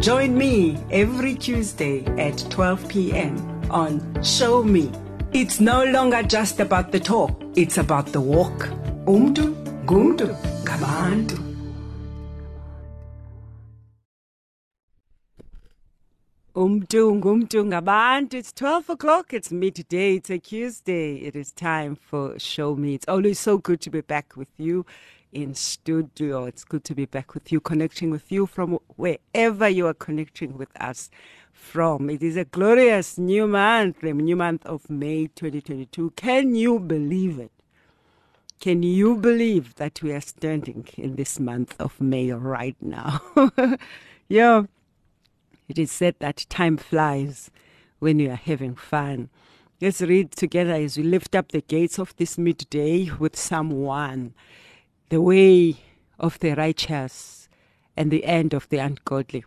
[0.00, 3.34] Join me every Tuesday at 12 p.m.
[3.70, 4.92] on Show Me.
[5.32, 8.68] It's no longer just about the talk, it's about the walk.
[9.06, 9.54] Umdu,
[9.86, 11.42] gumdu, ngabantu.
[16.54, 18.34] Umdu, ngumdu, ngabantu.
[18.34, 19.32] It's 12 o'clock.
[19.32, 20.16] It's midday.
[20.16, 21.16] It's a Tuesday.
[21.16, 22.94] It is time for Show Me.
[22.94, 24.84] It's always so good to be back with you
[25.32, 26.44] in studio.
[26.44, 30.56] It's good to be back with you, connecting with you from wherever you are connecting
[30.56, 31.10] with us
[31.52, 32.10] from.
[32.10, 36.12] It is a glorious new month, the new month of May 2022.
[36.16, 37.52] Can you believe it?
[38.60, 43.20] Can you believe that we are standing in this month of May right now?
[44.28, 44.62] yeah.
[45.68, 47.50] It is said that time flies
[47.98, 49.28] when you are having fun.
[49.80, 54.32] Let's read together as we lift up the gates of this midday with Psalm 1.
[55.08, 55.76] The way
[56.18, 57.48] of the righteous
[57.96, 59.44] and the end of the ungodly.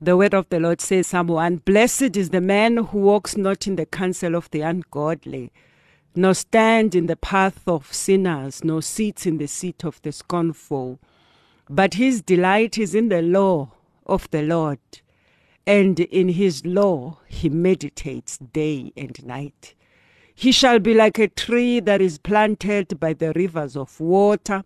[0.00, 3.76] The word of the Lord says, 1 Blessed is the man who walks not in
[3.76, 5.52] the counsel of the ungodly,
[6.14, 10.98] nor stand in the path of sinners, nor sits in the seat of the scornful.
[11.70, 13.72] But his delight is in the law
[14.06, 14.80] of the Lord
[15.66, 19.74] and in his law he meditates day and night.
[20.34, 24.64] He shall be like a tree that is planted by the rivers of water,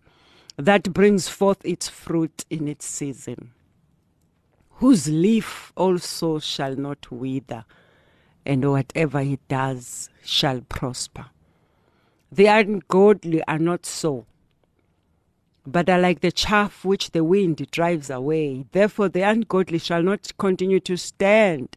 [0.57, 3.51] that brings forth its fruit in its season,
[4.71, 7.65] whose leaf also shall not wither,
[8.45, 11.27] and whatever he does shall prosper.
[12.31, 14.25] The ungodly are not so
[15.67, 18.65] but are like the chaff which the wind drives away.
[18.71, 21.75] Therefore, the ungodly shall not continue to stand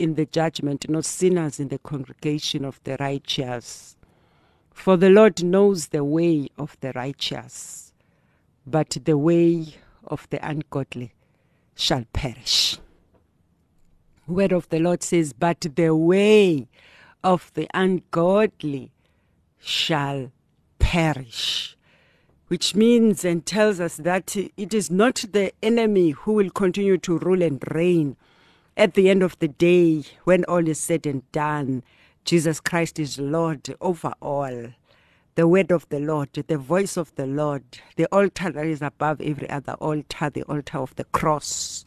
[0.00, 3.96] in the judgment, not sinners in the congregation of the righteous.
[4.72, 7.92] For the Lord knows the way of the righteous,
[8.66, 9.74] but the way
[10.04, 11.12] of the ungodly
[11.74, 12.78] shall perish.
[14.26, 16.68] Word of the Lord says, But the way
[17.22, 18.92] of the ungodly
[19.58, 20.32] shall
[20.78, 21.76] perish
[22.50, 27.16] which means and tells us that it is not the enemy who will continue to
[27.20, 28.16] rule and reign.
[28.80, 31.82] At the end of the day, when all is said and done,
[32.24, 34.68] Jesus Christ is Lord over all.
[35.34, 37.62] The word of the Lord, the voice of the Lord,
[37.96, 41.84] the altar that is above every other altar, the altar of the cross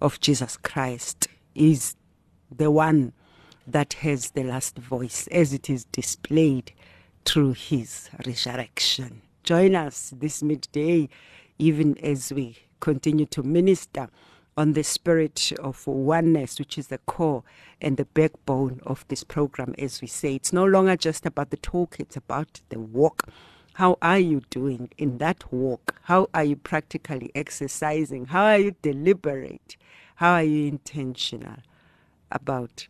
[0.00, 1.96] of Jesus Christ, is
[2.56, 3.12] the one
[3.66, 6.70] that has the last voice as it is displayed
[7.24, 11.08] through his resurrection join us this midday,
[11.58, 14.08] even as we continue to minister
[14.56, 17.42] on the spirit of oneness, which is the core
[17.80, 20.34] and the backbone of this program, as we say.
[20.34, 23.28] It's no longer just about the talk, it's about the walk.
[23.74, 25.96] How are you doing in that walk?
[26.04, 28.26] How are you practically exercising?
[28.26, 29.76] How are you deliberate?
[30.16, 31.56] How are you intentional
[32.32, 32.88] about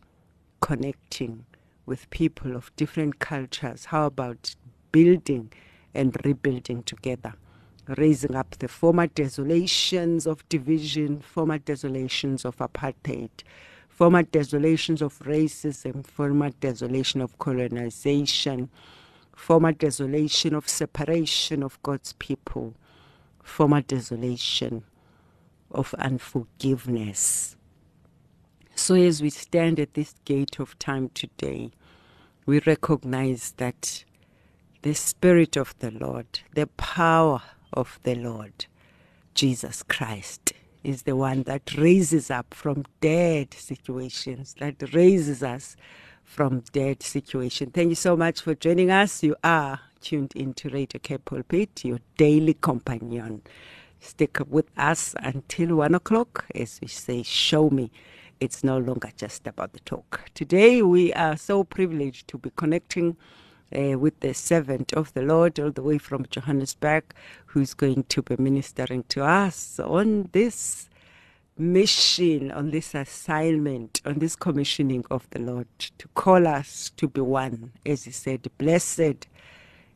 [0.61, 1.45] connecting
[1.85, 3.85] with people of different cultures?
[3.85, 4.55] How about
[4.91, 5.51] building?
[5.97, 7.33] and rebuilding together,
[7.95, 13.29] raising up the former desolations of division, former desolations of apartheid,
[13.87, 18.69] former desolations of racism, former desolation of colonization,
[19.35, 22.73] former desolation of separation of God's people,
[23.41, 24.83] former desolation
[25.71, 27.55] of unforgiveness.
[28.75, 31.71] So, as we stand at this gate of time today,
[32.45, 34.05] we recognize that
[34.83, 37.41] the Spirit of the Lord, the power
[37.73, 38.65] of the Lord,
[39.33, 45.75] Jesus Christ, is the one that raises up from dead situations, that raises us
[46.23, 47.71] from dead situations.
[47.73, 49.23] Thank you so much for joining us.
[49.23, 53.41] You are tuned into Radio K Pulpit, your daily companion.
[53.99, 57.91] Stick with us until one o'clock as we say, Show me.
[58.39, 60.21] It's no longer just about the talk.
[60.35, 63.17] Today, we are so privileged to be connecting
[63.75, 67.13] uh, with the servant of the Lord all the way from Johannesburg,
[67.47, 70.89] who's going to be ministering to us on this
[71.57, 75.67] mission, on this assignment, on this commissioning of the Lord
[75.97, 77.71] to call us to be one.
[77.85, 79.27] As he said, Blessed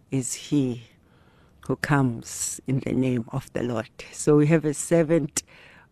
[0.10, 0.84] is he
[1.68, 3.90] who comes in the name of the Lord.
[4.12, 5.44] So we have a servant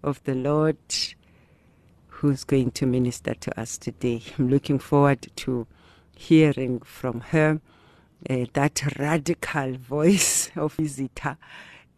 [0.04, 0.78] of the Lord
[2.08, 4.22] who's going to minister to us today.
[4.38, 5.68] I'm looking forward to
[6.20, 7.62] hearing from her
[8.30, 11.38] uh, that radical voice of Izita.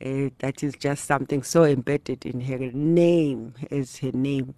[0.04, 4.54] Uh, that is just something so embedded in her name, as her name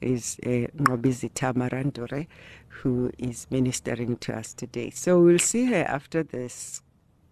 [0.00, 2.26] is uh, Marandore,
[2.68, 4.90] who is ministering to us today.
[4.90, 6.82] So we'll see her after this.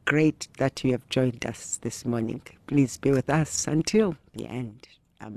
[0.07, 2.43] Great that you have joined us this morning.
[2.67, 4.87] Please be with us until the end.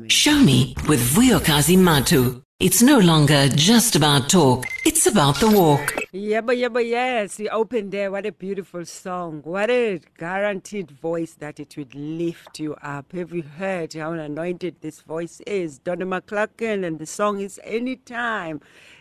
[0.10, 2.42] Show me with Vuyokazi Matu.
[2.60, 5.96] It's no longer just about talk, it's about the walk.
[6.12, 8.12] Yeah, but yeah, but yes, you opened there.
[8.12, 9.42] What a beautiful song.
[9.44, 13.14] What a guaranteed voice that it would lift you up.
[13.14, 15.78] Have you heard how anointed this voice is?
[15.78, 18.60] Donnie McClurkin, and the song is Anytime,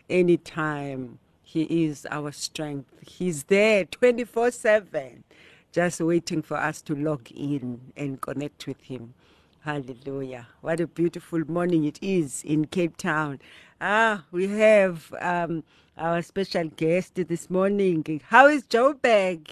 [0.08, 1.18] Anytime.
[1.42, 2.92] He is our strength.
[3.08, 5.24] He's there 24 7,
[5.72, 9.14] just waiting for us to log in and connect with Him.
[9.66, 10.46] Hallelujah.
[10.60, 13.40] What a beautiful morning it is in Cape Town.
[13.80, 15.64] Ah, we have um,
[15.98, 18.04] our special guest this morning.
[18.28, 19.50] How is Joburg?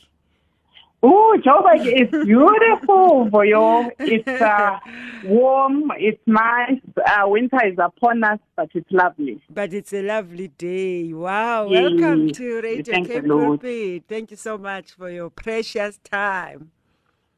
[1.02, 3.90] Oh, Joburg is beautiful, Boyo.
[3.98, 4.78] It's uh,
[5.24, 6.78] warm, it's nice.
[6.96, 9.42] Uh, winter is upon us, but it's lovely.
[9.50, 11.12] But it's a lovely day.
[11.12, 11.66] Wow.
[11.66, 11.90] Yes.
[11.90, 14.04] Welcome to Radio Thank Cape.
[14.08, 16.70] Thank you so much for your precious time.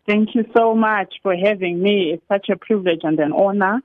[0.07, 2.13] Thank you so much for having me.
[2.13, 3.83] It's such a privilege and an honor.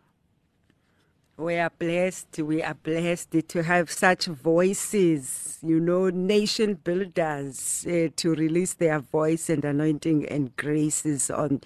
[1.35, 2.37] We are blessed.
[2.37, 8.99] We are blessed to have such voices, you know, nation builders uh, to release their
[8.99, 11.61] voice and anointing and graces on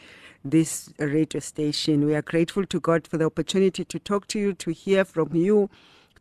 [0.46, 2.06] this radio station.
[2.06, 5.36] We are grateful to God for the opportunity to talk to you, to hear from
[5.36, 5.70] you,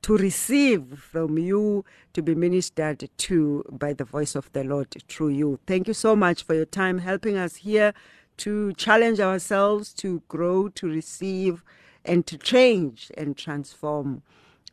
[0.03, 1.85] to receive from you,
[2.15, 5.61] to be ministered to by the voice of the Lord through you.
[5.69, 7.95] Thank you so much for your time helping us here
[8.39, 11.63] to challenge ourselves, to grow, to receive
[12.05, 14.23] and to change and transform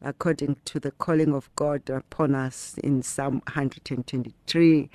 [0.03, 4.89] according to the calling of God upon us in Psalm 123,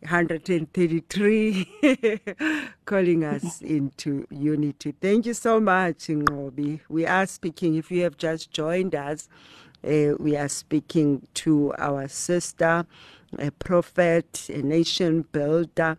[0.00, 4.94] 133, calling us into unity.
[5.00, 6.80] Thank you so much, Ngobi.
[6.88, 9.28] We are speaking, if you have just joined us,
[9.84, 12.86] uh, we are speaking to our sister,
[13.38, 15.98] a prophet, a nation builder,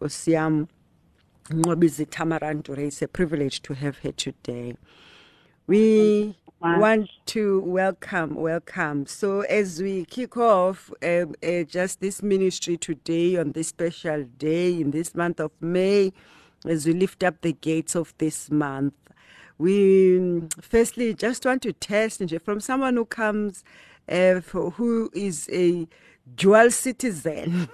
[0.00, 0.68] Kosiam
[1.50, 2.78] Ngobizi Tamarandure.
[2.78, 4.74] It's a privilege to have her today.
[5.66, 9.06] We want to welcome, welcome.
[9.06, 14.78] So, as we kick off uh, uh, just this ministry today, on this special day
[14.78, 16.12] in this month of May,
[16.66, 18.94] as we lift up the gates of this month,
[19.56, 23.64] we mm, firstly just want to test from someone who comes,
[24.08, 25.88] uh, for, who is a
[26.34, 27.68] dual citizen.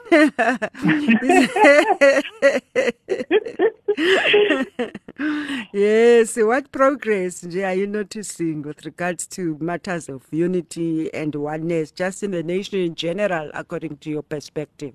[5.73, 11.91] yes, what progress nje, are you noticing with regards to matters of unity and oneness,
[11.91, 14.95] just in the nation in general, according to your perspective?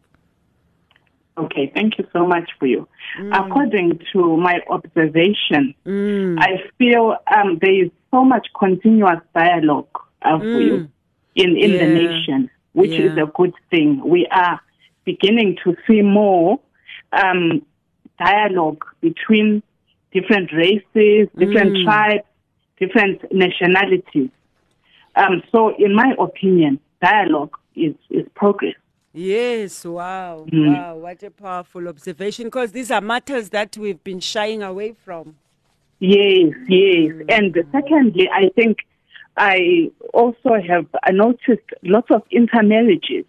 [1.37, 2.87] Okay, thank you so much for you.
[3.31, 9.87] According to my observation, I feel um, there is so much continuous dialogue
[10.21, 10.89] uh, for you
[11.35, 14.01] in, in the nation, which is a good thing.
[14.05, 14.59] We are
[15.05, 16.59] beginning to see more
[17.11, 17.65] um,
[18.19, 19.63] dialogue between
[20.11, 22.23] different races, different tribes,
[22.79, 24.29] different nationalities.
[25.15, 28.75] Um, so, in my opinion, dialogue is, is progress.
[29.13, 30.67] Yes, wow, Mm.
[30.77, 35.35] wow, what a powerful observation because these are matters that we've been shying away from.
[35.99, 37.11] Yes, yes.
[37.27, 38.77] And secondly, I think
[39.39, 43.25] I also have noticed lots of intermarriages.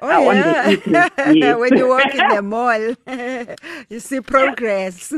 [0.00, 0.70] Oh, Uh, yeah.
[0.70, 1.58] internet, yes.
[1.62, 2.84] when you walk in the mall,
[3.90, 5.12] you see progress.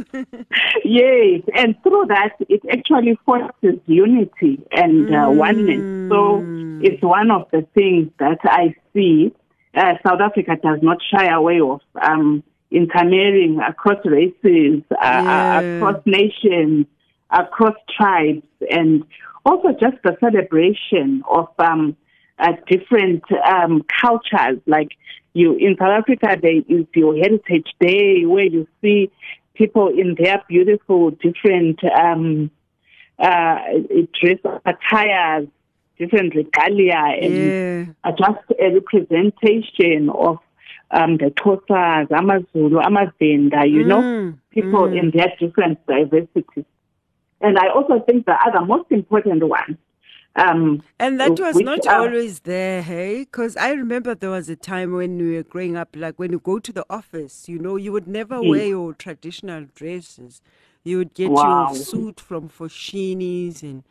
[0.84, 5.84] yes, and through that, it actually forces unity and uh, oneness.
[6.10, 6.46] So
[6.80, 9.32] it's one of the things that I see
[9.74, 11.80] uh, South Africa does not shy away of.
[12.00, 15.60] Um, intermarrying across races, uh, Yeah.
[15.60, 16.86] uh, across nations,
[17.30, 19.04] across tribes, and
[19.46, 21.96] also just the celebration of um,
[22.38, 24.60] uh, different um, cultures.
[24.66, 24.90] Like
[25.32, 29.10] you in South Africa, there is your Heritage Day where you see
[29.54, 32.50] people in their beautiful different um,
[33.18, 33.58] uh,
[34.20, 35.48] dress attires,
[35.98, 37.84] different regalia, and yeah.
[38.04, 40.38] uh, just a representation of
[40.90, 44.98] um, the Xhosas, Amazulu, Amavenda, you know, Mm, people mm.
[44.98, 46.64] in their different diversities.
[47.46, 49.78] And I also think the other most important one.
[50.34, 53.20] Um, And that was which not are- always there, hey?
[53.20, 56.40] Because I remember there was a time when we were growing up, like when you
[56.40, 60.42] go to the office, you know, you would never wear your traditional dresses.
[60.82, 61.68] You would get Wow.
[61.68, 63.84] your suit from Foschini's and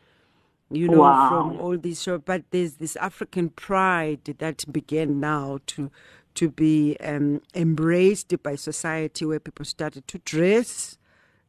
[0.71, 1.29] you know, Wow.
[1.29, 2.21] from all these shows.
[2.25, 5.89] But there's this African pride that began now to
[6.35, 11.04] to be um, embraced by society, where people started to dress, uh,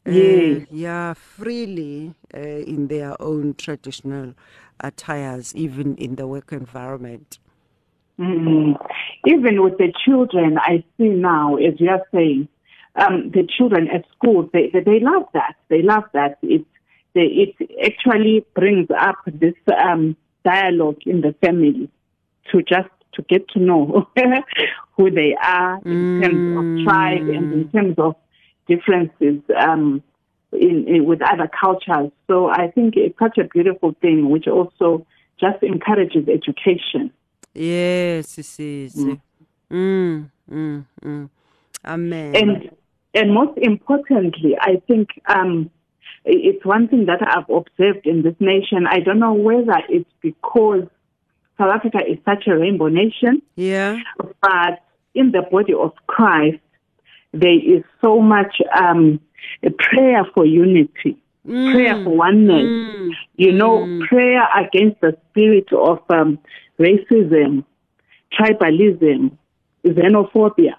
[0.06, 0.66] Yes.
[0.70, 4.34] yeah, freely uh, in their own traditional
[4.80, 7.38] attires, even in the work environment.
[8.18, 8.76] Mm.
[9.26, 12.48] Even with the children, I see now, as you are saying,
[12.94, 15.56] um, the children at school, they, they, they love that.
[15.68, 16.38] They love that.
[16.42, 16.64] It,
[17.14, 21.90] they, it actually brings up this um, dialogue in the family
[22.52, 24.08] to just to get to know
[24.96, 28.14] who they are in terms of tribe and in terms of
[28.66, 30.02] differences um,
[30.52, 32.11] in, in with other cultures.
[32.26, 35.06] So I think it's such a beautiful thing, which also
[35.40, 37.12] just encourages education.
[37.54, 38.94] Yes, it is.
[39.70, 41.30] Mm, mm, mm.
[41.85, 42.37] Amen.
[42.37, 42.70] and
[43.14, 45.70] and most importantly, I think um,
[46.25, 48.87] it's one thing that I've observed in this nation.
[48.88, 50.87] I don't know whether it's because
[51.56, 54.00] South Africa is such a rainbow nation, yeah.
[54.18, 54.82] but
[55.14, 56.58] in the body of Christ,
[57.40, 59.20] there is so much um,
[59.62, 62.64] a prayer for unity, prayer for oneness.
[62.64, 63.10] Mm.
[63.36, 66.38] You know, prayer against the spirit of um,
[66.78, 67.64] racism,
[68.38, 69.36] tribalism,
[69.84, 70.74] xenophobia.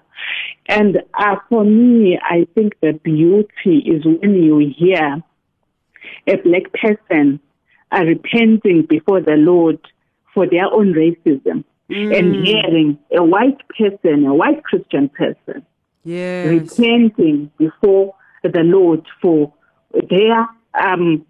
[0.66, 5.22] And uh, for me, I think the beauty is when you hear
[6.26, 7.40] a black person
[7.90, 9.78] uh, repenting before the Lord
[10.34, 15.64] for their own racism and hearing a white person, a white Christian person,
[16.08, 16.46] Yes.
[16.78, 19.52] repenting before the Lord for
[19.92, 20.48] their
[20.82, 21.26] um,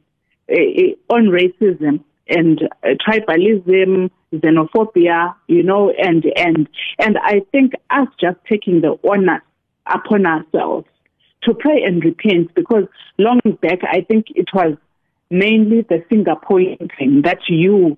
[0.49, 6.69] eh, eh, own racism and uh, tribalism, xenophobia, you know, and and
[7.01, 9.43] and I think us just taking the honor
[9.87, 10.87] upon ourselves
[11.43, 12.85] to pray and repent because
[13.19, 14.77] long back I think it was
[15.29, 17.97] mainly the finger pointing that you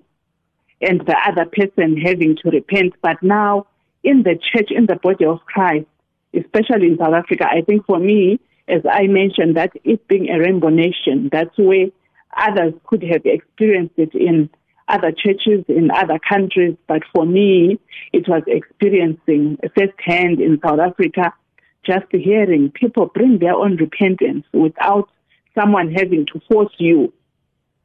[0.81, 2.93] and the other person having to repent.
[3.03, 3.67] But now
[4.03, 5.85] in the church, in the body of Christ,
[6.33, 10.39] especially in South Africa, I think for me, as I mentioned, that it being a
[10.39, 11.87] rainbow nation, that's where
[12.35, 14.49] others could have experienced it in
[14.87, 16.75] other churches in other countries.
[16.87, 17.79] But for me,
[18.13, 21.33] it was experiencing firsthand in South Africa,
[21.85, 25.09] just hearing people bring their own repentance without
[25.57, 27.13] someone having to force you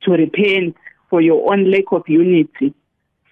[0.02, 0.76] to repent
[1.08, 2.74] for your own lack of unity,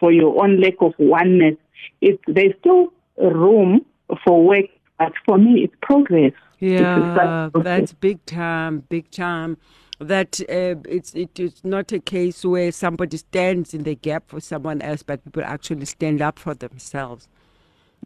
[0.01, 1.57] for your own lack of oneness.
[2.01, 3.85] It, there's still room
[4.25, 4.67] for work,
[4.99, 6.33] but for me, it's progress.
[6.61, 7.65] Yeah, progress.
[7.65, 9.57] that's big time, big time.
[10.01, 14.41] That uh, it's it is not a case where somebody stands in the gap for
[14.41, 17.29] someone else, but people actually stand up for themselves.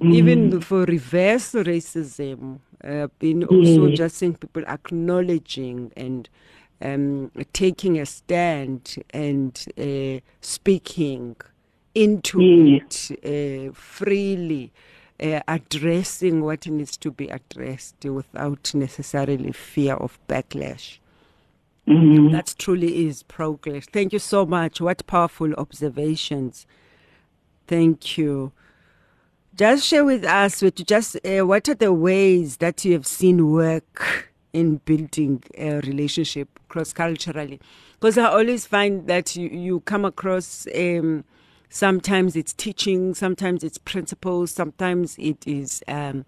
[0.00, 3.98] Even for reverse racism, uh, been also Yes.
[3.98, 6.28] just seeing people acknowledging and
[6.80, 11.36] um, taking a stand and uh, speaking
[11.94, 13.10] into Yes.
[13.10, 14.72] it uh, freely,
[15.22, 20.98] uh, addressing what needs to be addressed without necessarily fear of backlash.
[21.86, 22.32] Mhm.
[22.32, 23.86] That truly is progress.
[23.90, 24.80] Thank you so much.
[24.80, 26.66] What powerful observations.
[27.66, 28.52] Thank you.
[29.54, 33.50] Just share with us, with just uh, what are the ways that you have seen
[33.50, 37.58] work in building a relationship cross culturally?
[37.94, 41.24] Because I always find that you, you come across um,
[41.68, 46.24] sometimes it's teaching, sometimes it's principles, sometimes it is um,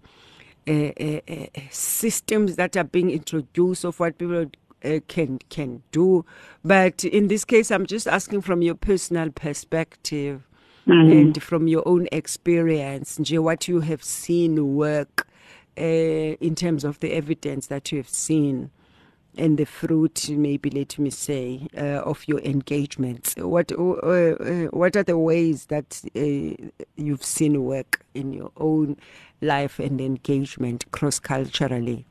[0.67, 4.45] uh, uh, uh, systems that are being introduced of what people
[4.83, 6.25] uh, can can do.
[6.63, 10.47] But in this case, I'm just asking from your personal perspective
[10.87, 15.27] and from your own experience, what you have seen work
[15.77, 18.71] uh, in terms of the evidence that you have seen
[19.37, 23.35] and the fruit, maybe let me say, uh, of your engagements.
[23.37, 28.97] What uh, uh, what are the ways that uh, you've seen work in your own
[29.41, 32.05] life and engagement cross culturally?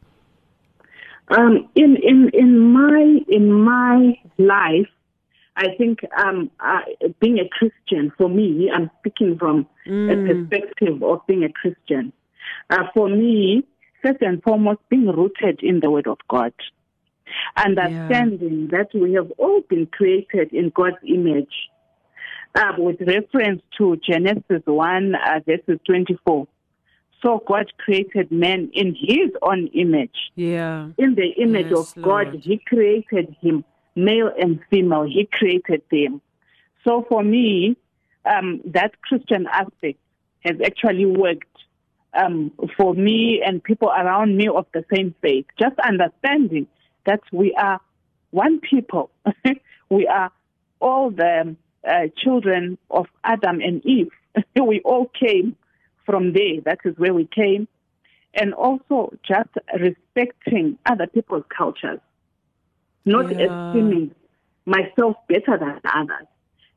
[1.28, 4.88] Um, in in in my in my life,
[5.56, 6.80] I think um, uh,
[7.20, 12.12] being a Christian for me, I'm speaking from a perspective of being a Christian.
[12.68, 13.64] Uh, for me,
[14.02, 16.52] first and foremost, being rooted in the Word of God,
[17.56, 21.52] understanding that we have all been created in God's image.
[22.54, 26.48] Uh, with reference to Genesis 1, uh, verses 24.
[27.22, 30.88] So God created man in his own image Yeah.
[30.98, 32.40] in the image Yes, of God, Lord.
[32.42, 35.04] He created him, male and female.
[35.04, 36.20] He created them.
[36.82, 37.76] So for me,
[38.24, 39.98] um, that Christian aspect
[40.40, 41.46] has actually worked
[42.14, 45.46] um, for me and people around me of the same faith.
[45.58, 46.66] Just understanding
[47.10, 47.80] that we are
[48.30, 49.10] one people.
[49.90, 50.30] we are
[50.80, 54.12] all the uh, children of Adam and Eve.
[54.54, 55.56] we all came
[56.06, 56.60] from there.
[56.64, 57.66] That is where we came.
[58.32, 59.50] And also just
[59.86, 61.98] respecting other people's cultures,
[63.04, 63.46] not Yeah.
[63.46, 64.14] esteeming
[64.66, 66.28] myself better than others.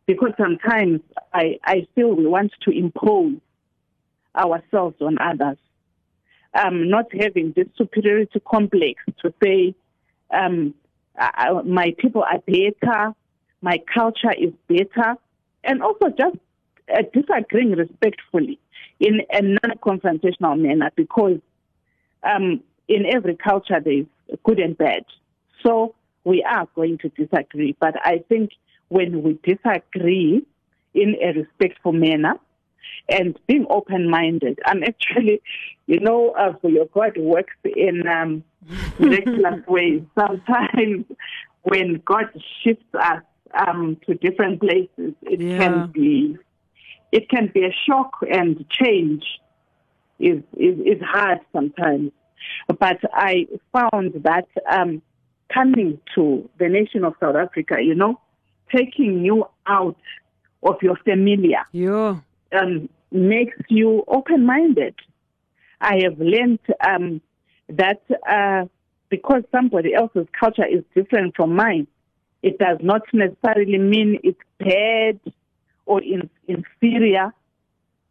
[0.08, 3.38] Because sometimes I, I feel we want to impose
[4.36, 5.60] ourselves on others.
[6.56, 9.76] Um, not having this superiority complex to say,
[10.34, 10.74] um,
[11.20, 13.14] uh, my people are better,
[13.62, 15.16] my culture is better,
[15.64, 16.38] and also just
[16.94, 18.60] uh, disagreeing respectfully
[19.00, 21.40] in a non-confrontational manner because
[22.24, 24.06] um, in every culture there is
[24.44, 25.04] good and bad.
[25.66, 28.52] So we are going to disagree, but I think
[28.90, 30.46] when we disagree
[30.94, 32.36] in a respectful manner
[33.10, 35.42] and being open-minded, I'm actually,
[35.88, 38.44] you know, uh, for your God works in um,
[39.00, 40.02] miraculous ways.
[40.18, 41.06] Sometimes
[41.64, 42.26] when God
[42.64, 43.24] shifts us
[43.68, 45.58] um, to different places, it Yeah.
[45.58, 46.38] can be
[47.12, 49.24] it can be a shock and change
[50.20, 52.12] is, is, is hard sometimes.
[52.68, 55.02] But I found that um,
[55.54, 58.20] coming to the nation of South Africa, you know,
[58.76, 59.98] taking you out
[60.64, 62.20] of your familiar Yo.
[62.60, 64.96] um, makes you open minded.
[65.80, 67.22] I have learned um,
[67.70, 68.66] that uh,
[69.10, 71.88] because somebody else's culture is different from mine,
[72.42, 75.20] it does not necessarily mean it's bad
[75.86, 77.34] or in, inferior.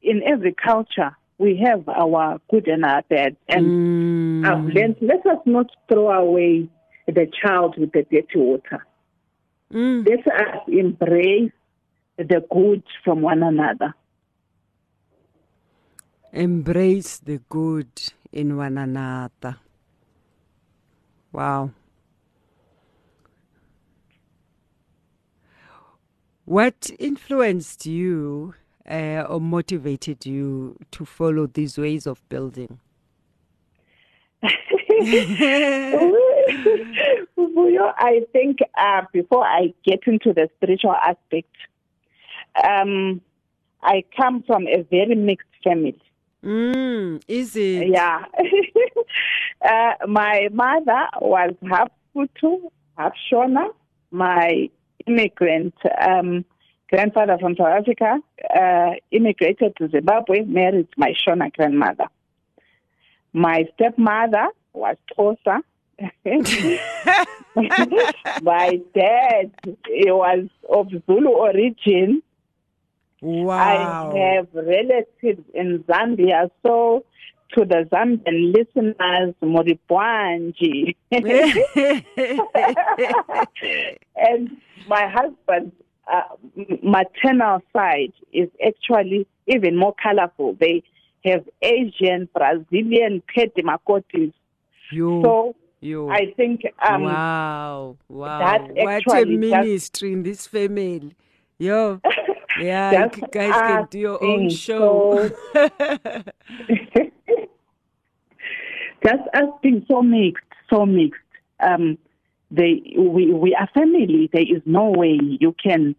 [0.01, 3.37] In every culture, we have our good and our bad.
[3.49, 4.47] And Mm.
[4.47, 6.69] I've learned let us not throw away
[7.07, 8.85] the child with the dirty water.
[9.73, 10.09] Mm.
[10.09, 11.53] Let us embrace
[12.17, 13.95] the good from one another.
[16.33, 17.91] Embrace the good
[18.33, 19.57] in one another.
[21.33, 21.71] Wow.
[26.45, 28.55] What influenced you
[28.89, 32.81] uh, or motivated you to follow these ways of building?
[38.03, 41.55] I think uh, before I get into the spiritual aspect,
[42.63, 43.21] um,
[43.83, 46.01] I come from a very mixed family.
[46.45, 47.89] Mm, is it?
[47.89, 48.25] Yeah.
[49.65, 53.69] uh, my mother was half Hutu, half Shona.
[54.11, 54.69] My
[55.07, 56.45] immigrant um,
[56.91, 58.19] grandfather from South Africa
[58.55, 62.07] uh, immigrated to Zimbabwe, married my Shona grandmother.
[63.33, 65.61] My stepmother was Xhosa.
[68.43, 69.53] my dad
[69.87, 72.23] he was of Zulu origin.
[73.23, 74.13] Wow.
[74.13, 77.05] I have relatives in Zambia, so
[77.55, 80.97] to the Zambian listeners, Moribwanji.
[84.17, 84.51] and
[84.89, 85.75] my husband's
[86.13, 86.23] uh,
[86.83, 90.57] maternal side is actually even more colorful.
[90.59, 90.83] They
[91.25, 94.33] have Asian, Brazilian Pedi Makotis.
[94.91, 96.11] Yo, So yo.
[96.11, 98.39] I think um, wow, wow.
[98.39, 98.69] that
[99.07, 101.15] what a ministry in this family.
[101.59, 102.01] Yo,
[102.61, 105.31] yeah, Just you guys can do your own show.
[109.05, 111.21] just us being so mixed, so mixed.
[111.61, 111.99] Um,
[112.51, 114.29] they, we, we are family.
[114.33, 115.95] There is no way you can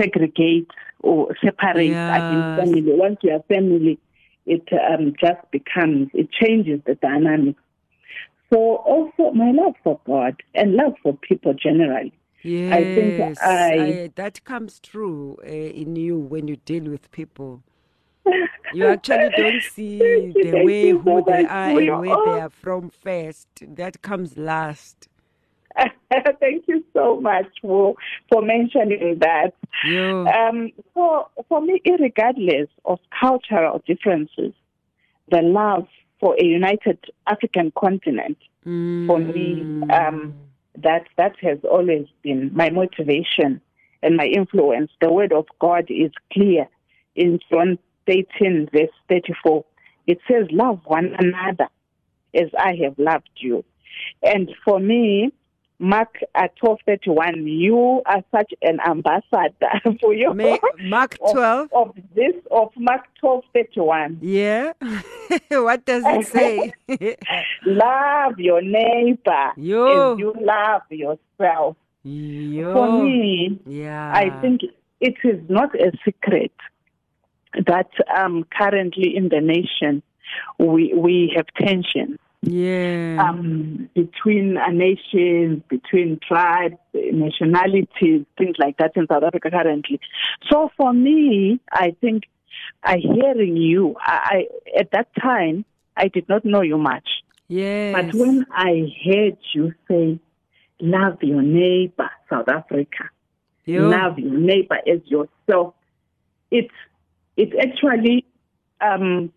[0.00, 0.68] segregate
[1.00, 2.26] or separate Yes.
[2.56, 2.82] family.
[2.86, 3.98] Once you are family,
[4.46, 7.60] it um, just becomes, it changes the dynamics.
[8.52, 12.12] So also my love for God and love for people generally.
[12.42, 17.62] Yes, I think I- that comes true uh, in you when you deal with people.
[18.72, 22.90] You actually don't see the way who they are for and where they are from
[22.90, 23.48] first.
[23.66, 25.08] That comes last.
[26.40, 27.94] Thank you so much for,
[28.30, 29.54] for mentioning that.
[30.34, 34.52] Um, so for me, regardless of cultural differences,
[35.30, 35.86] the love
[36.20, 38.38] for a united African continent,
[39.06, 40.34] for me, um,
[40.82, 43.60] that that has always been my motivation
[44.02, 44.90] and my influence.
[45.00, 46.68] The word of God is clear
[47.14, 49.64] in John 18, verse 34.
[50.06, 51.68] It says, "Love one another
[52.34, 53.64] as I have loved you."
[54.22, 55.32] And for me,
[55.80, 61.70] Mark at 12:31, you are such an ambassador for your May, Mark 12.
[61.72, 64.18] of this of Mark 12:31.
[64.20, 64.72] Yeah.
[65.50, 66.72] what does it say?
[67.66, 70.12] Love your neighbor Yo.
[70.12, 71.76] as you love yourself.
[72.02, 72.72] Yo.
[72.74, 74.12] For me, yeah.
[74.14, 74.60] I think
[75.00, 76.52] it is not a secret
[77.66, 80.02] that um, currently in the nation
[80.58, 83.18] we we have tensions Yeah.
[83.20, 90.00] um, between uh, nations, between tribes, nationalities, things like that in South Africa currently.
[90.50, 92.24] So for me, I think
[92.82, 97.06] I hearing you, I, I at that time I did not know you much,
[97.48, 97.94] yes.
[97.94, 100.18] but when I heard you say,
[100.80, 103.10] "Love your neighbor, South Africa,"
[103.66, 103.86] Yo.
[103.88, 105.74] love your neighbor as yourself,
[106.50, 106.70] it
[107.36, 108.24] it actually
[108.80, 109.30] um,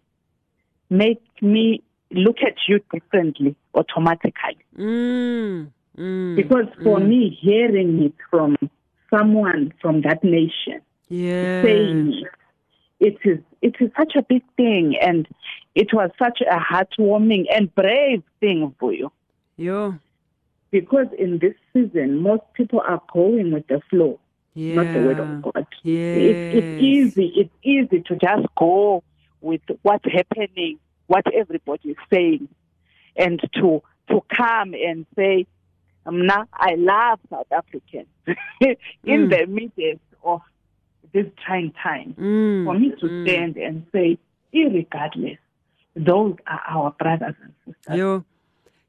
[0.89, 4.57] made me look at you differently automatically.
[4.77, 5.71] Mm.
[5.97, 6.35] Mm.
[6.35, 8.57] Because for me, hearing it from
[9.09, 11.61] someone from that nation yeah.
[11.61, 12.23] saying
[12.99, 15.27] it, it is it is such a big thing, and
[15.75, 19.11] it was such a heartwarming and brave thing for you.
[19.55, 19.95] Yo.
[20.71, 24.19] Because in this season, most people are going with the flow,
[24.55, 24.75] Yeah.
[24.75, 25.67] not the word of God.
[25.83, 26.17] Yes.
[26.17, 27.33] It, it's easy.
[27.35, 29.03] It's easy to just go
[29.39, 32.47] with what's happening, what everybody is saying,
[33.15, 35.45] and to to come and say,
[36.05, 38.07] "Mna, I love South Africans."
[39.05, 39.29] In Mm.
[39.29, 40.41] the midst of
[41.13, 42.65] this trying time, Mm.
[42.65, 43.23] for me to Mm.
[43.23, 44.17] stand and say,
[44.53, 45.37] irregardless,
[45.95, 47.97] those are our brothers and sisters.
[47.97, 48.23] Yo.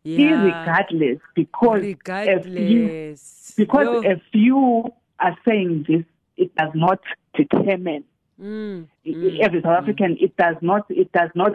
[0.05, 0.19] Yeah.
[0.31, 1.95] Irregardless, because a
[2.43, 3.55] few, Regardless.
[3.57, 4.11] because Yo.
[4.13, 6.05] a few are saying this,
[6.37, 7.01] it does not
[7.35, 8.05] determine
[8.41, 8.89] Mm.
[9.07, 9.41] Mm.
[9.41, 10.17] every South African.
[10.21, 10.87] It does not.
[10.91, 11.53] It does not.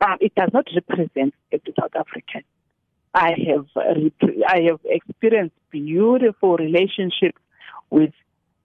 [0.00, 2.42] Um, it does not represent every South African.
[3.12, 7.38] I have I have experienced beautiful relationships
[7.90, 8.12] with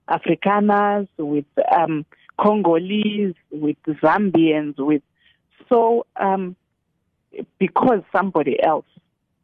[0.09, 1.45] Afrikaners, with
[1.75, 2.05] um,
[2.39, 5.01] Congolese, with Zambians, with
[5.67, 6.55] so um,
[7.59, 8.85] because somebody else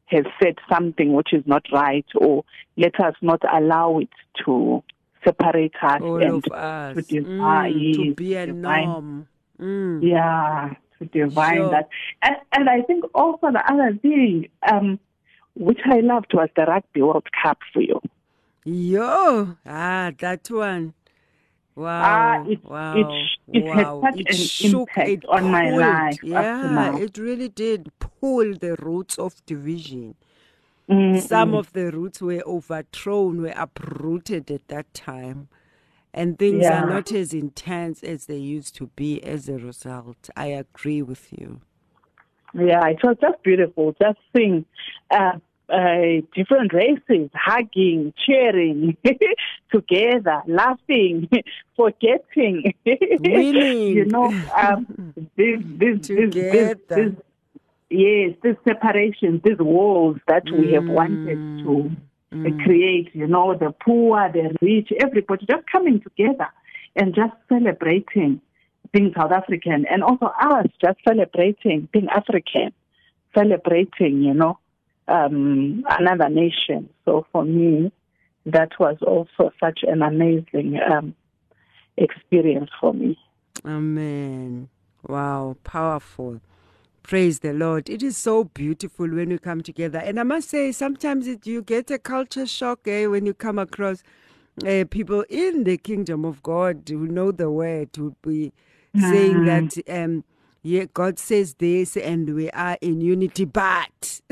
[0.06, 2.44] has said something which is not right, or
[2.78, 4.10] let us not allow it
[4.46, 4.84] to
[5.24, 6.96] separate us All and of us.
[6.96, 7.96] to divide, Mm.
[7.96, 9.28] To be a norm.
[9.60, 10.02] Mm.
[10.04, 10.74] Yeah,
[11.06, 11.70] divine Sure.
[11.72, 11.90] that.
[12.22, 15.00] And, and I think also the other thing, um,
[15.56, 18.00] which I loved was the Rugby World Cup for you.
[18.64, 19.58] Yo.
[19.66, 20.94] Ah, that one.
[21.76, 22.02] Wow.
[22.04, 22.96] Ah, it- wow.
[22.98, 27.92] it it had such it an shook, impact on my life Yeah, it really did
[28.00, 30.16] pull the roots of division.
[30.90, 35.48] Mm, Some of the roots were overthrown, were uprooted at that time.
[36.14, 40.30] And things are not as intense as they used to be as a result.
[40.36, 41.62] I agree with you.
[42.54, 43.96] Yeah, it was just beautiful.
[44.02, 44.66] Just seeing
[45.10, 45.38] uh,
[45.72, 48.98] uh, different races hugging, cheering
[49.72, 51.30] together, laughing,
[51.78, 52.74] forgetting.
[52.86, 53.96] Winning.
[53.96, 57.14] you know, um, this, this, this, this, this,
[57.90, 61.92] yes, this separation, these walls that we have wanted to
[62.32, 63.10] uh, create.
[63.14, 66.48] You know, the poor, the rich, everybody just coming together
[66.96, 68.42] and just celebrating
[68.92, 72.74] being South African, and also us just celebrating being African,
[73.34, 74.60] celebrating, you know,
[75.08, 76.90] um, another nation.
[77.06, 77.92] So for me,
[78.46, 81.16] that was also such an amazing um,
[81.98, 83.18] experience for me.
[83.66, 84.70] Amen.
[85.08, 86.42] Wow, powerful.
[87.04, 87.90] Praise the Lord.
[87.90, 90.00] It is so beautiful when we come together.
[90.00, 93.60] And I must say, sometimes it, you get a culture shock eh, when you come
[93.60, 94.04] across
[94.66, 98.54] uh, people in the kingdom of God who know the word, who be
[98.98, 100.24] saying that, um,
[100.62, 104.22] yeah, God says this and we are in unity, but.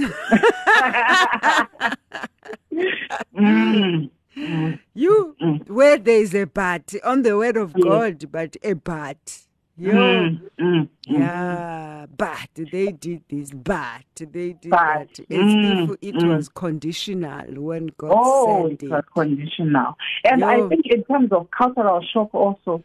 [3.36, 4.10] Mm.
[4.94, 5.36] You,
[5.68, 9.48] where there is a but on the word of God, but a but.
[9.80, 15.20] Yo, Mm, mm, yeah, but they did this, but they did But, that.
[15.22, 16.36] As mm, if it mm.
[16.36, 19.14] was conditional when God Oh, said it was it.
[19.14, 19.98] conditional.
[20.26, 20.48] And Yo.
[20.48, 22.84] I think in terms of cultural shock also,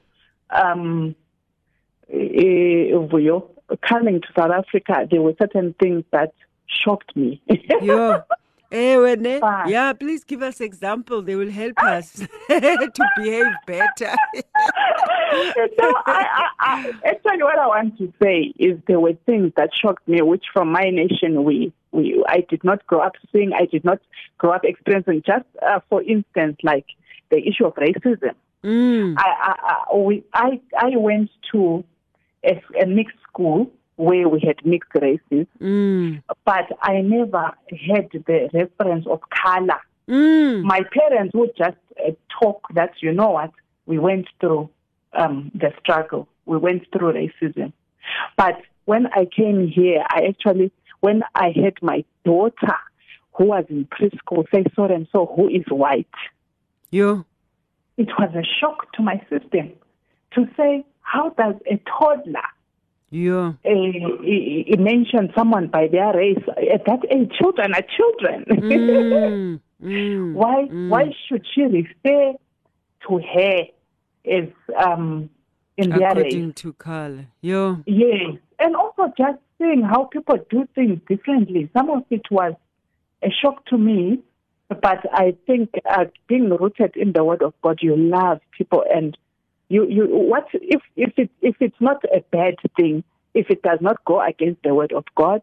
[0.50, 1.16] um,
[2.08, 3.48] eh, Vuyo,
[3.88, 6.32] coming to South Africa, there were certain things that
[6.68, 7.42] shocked me.
[7.82, 8.22] Yo.
[8.74, 9.38] Eh, when, eh?
[9.40, 11.22] But- Yeah, please give us example.
[11.22, 12.12] They will help us
[12.48, 14.16] to behave better.
[15.78, 19.70] no, I, I, I, actually, what I want to say is there were things that
[19.80, 23.66] shocked me, which from my nation we, we I did not grow up seeing, I
[23.66, 24.00] did not
[24.38, 25.22] grow up experiencing.
[25.24, 26.86] Just uh, for instance, like
[27.30, 28.34] the issue of racism.
[28.64, 29.14] Mm.
[29.18, 29.54] I, I,
[29.92, 31.84] I, we, I, I went to
[32.44, 36.22] a, a mixed school where we had mixed races, Mm.
[36.44, 39.80] but I never had the reference of color.
[40.08, 40.62] Mm.
[40.64, 43.52] My parents would just uh, talk that, you know what,
[43.86, 44.68] we went through
[45.12, 47.72] um, the struggle, we went through racism.
[48.36, 52.76] But when I came here, I actually, when I had my daughter
[53.34, 56.06] who was in preschool say so and so who is white,
[56.90, 57.24] Yo.
[57.96, 59.72] it was a shock to my system
[60.32, 62.42] to say, how does a toddler
[63.14, 63.52] Yeah.
[63.62, 66.42] he, he mentioned someone by their race.
[66.48, 68.44] At that age, children are children.
[69.84, 72.32] Mm, mm, why why should she refer
[73.06, 73.58] to her
[74.24, 74.48] as
[74.84, 75.30] um
[75.76, 76.34] in their race?
[76.34, 77.26] according to color.
[77.40, 77.76] Yeah.
[77.86, 81.68] Yes, and also just seeing how people do things differently.
[81.76, 82.54] Some of it was
[83.22, 84.20] a shock to me,
[84.68, 89.16] but I think uh, being rooted in the Word of God, you love people, and
[89.68, 93.78] you you what if if it if it's not a bad thing, if it does
[93.80, 95.42] not go against the Word of God,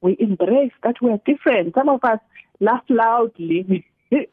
[0.00, 1.74] we embrace that we are different.
[1.74, 2.18] Some of us
[2.60, 3.86] laugh loudly.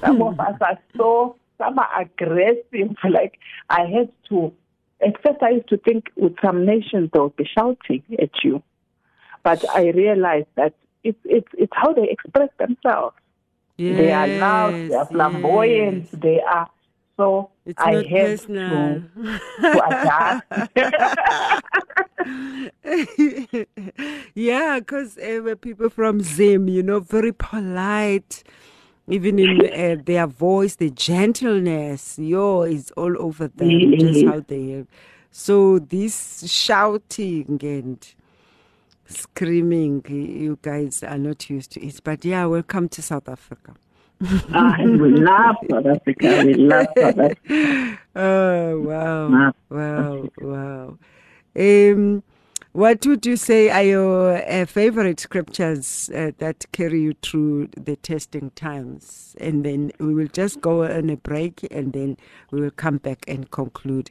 [0.00, 2.96] some of us are so some are aggressive.
[3.08, 3.38] Like
[3.70, 4.52] I had to.
[5.04, 8.62] At first, I used to think with some nations they would be shouting at you,
[9.42, 13.16] but I realized that it's it's it's how they express themselves.
[13.76, 16.20] Yes, They are loud, they are flamboyant, yes.
[16.20, 16.68] they are.
[17.16, 19.02] So It's I have personal.
[19.16, 19.40] to,
[19.72, 20.44] to adjust.
[24.34, 28.42] yeah, because uh, we're people from Zim, you know, very polite.
[29.08, 33.98] Even in uh, their voice, the gentleness, yo, is all over them.
[33.98, 34.84] Just how they.
[35.30, 38.14] So this shouting and
[39.06, 42.00] screaming, you guys are not used to it.
[42.02, 43.74] But yeah, welcome to South Africa.
[44.54, 46.40] Ah, and we love South Africa.
[46.42, 47.98] We love South Africa.
[48.14, 49.54] Oh wow, Wow.
[49.70, 50.98] wow, wow.
[51.56, 52.22] Um,
[52.72, 57.96] what would you say are your uh, favorite scriptures uh, that carry you through the
[57.96, 59.36] testing times?
[59.40, 62.16] And then we will just go on a break, and then
[62.50, 64.10] we will come back and conclude.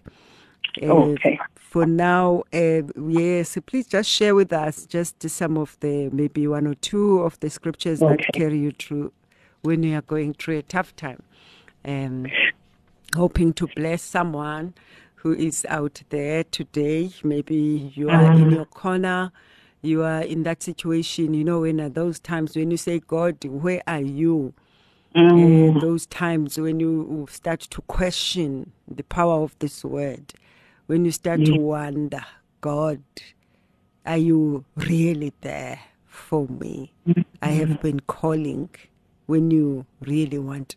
[0.82, 1.40] Uh, Okay.
[1.56, 6.68] For now, uh, yes, please just share with us just some of the maybe one
[6.68, 9.14] or two of the scriptures that carry you through
[9.62, 11.22] when you are going through a tough time.
[11.86, 12.28] Um,
[13.16, 14.74] hoping to bless someone
[15.16, 17.12] who is out there today.
[17.24, 19.32] Maybe you are in your corner,
[19.82, 23.44] you are in that situation, you know, when are those times when you say, God,
[23.46, 24.54] where are you?
[25.16, 25.76] Mm.
[25.76, 30.34] Uh, those times when you start to question the power of this word,
[30.88, 32.26] when you start to wonder,
[32.62, 33.02] God,
[34.06, 36.94] are you really there for me?
[37.42, 38.70] I have been calling
[39.32, 40.76] when you really want,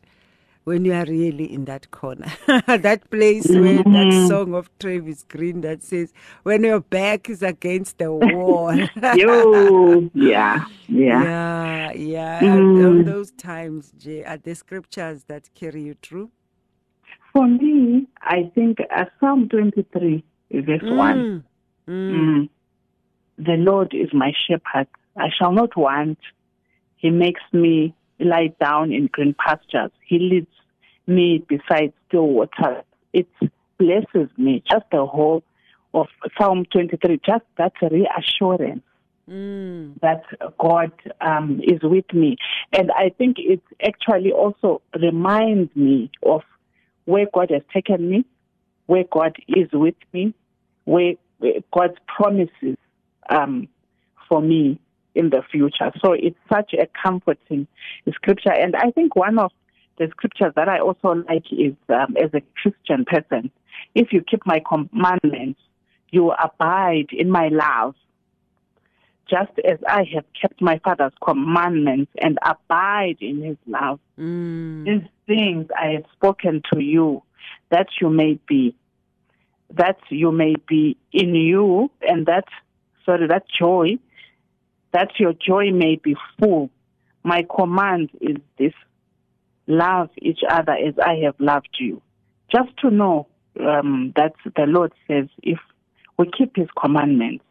[0.62, 2.32] when you are really in that corner,
[2.68, 6.12] that place where that song of Travis Green that says,
[6.44, 8.72] when your back is against the wall.
[9.16, 11.24] Yo, yeah, yeah.
[11.24, 12.40] yeah, yeah.
[12.44, 13.04] Mm.
[13.04, 16.30] Those times, Jay, are the scriptures that carry you through?
[17.32, 20.88] For me, I think uh, Psalm 23, verse 1.
[20.88, 21.42] Mm,
[21.88, 22.48] mm, Mm.
[23.36, 24.86] The Lord is my shepherd.
[25.16, 26.20] I shall not want.
[26.94, 29.90] He makes me lie down in green pastures.
[30.06, 30.48] He leads
[31.06, 32.84] me beside still waters.
[33.12, 33.28] It
[33.78, 34.62] blesses me.
[34.70, 35.42] Just the whole
[35.92, 36.08] of
[36.38, 38.82] Psalm 23, just that reassurance
[39.30, 40.24] mm, that
[40.58, 42.36] God um, is with me.
[42.72, 46.42] And I think it actually also reminds me of
[47.04, 48.24] where God has taken me,
[48.86, 50.34] where God is with me,
[50.84, 52.76] where, where God's promises
[53.30, 53.68] um,
[54.28, 54.80] for me
[55.14, 55.92] in the future.
[56.04, 57.66] So it's such a comforting
[58.12, 58.52] scripture.
[58.52, 59.52] And I think one of
[59.98, 63.50] the scriptures that I also like is um, as a Christian person,
[63.94, 65.60] if you keep my commandments,
[66.10, 67.94] you abide in my love
[69.28, 73.98] just as I have kept my father's commandments and abide in his love.
[74.18, 77.22] mm, These things I have spoken to you,
[77.70, 78.74] that you may be,
[79.70, 82.44] that you may be in you, and that,
[83.06, 83.98] sorry, that joy,
[84.94, 86.70] that your joy may be full.
[87.24, 88.72] My command is this
[89.66, 92.00] love each other as I have loved you.
[92.50, 93.26] Just to know
[93.60, 95.58] um, that the Lord says if
[96.16, 97.44] we keep his commandments,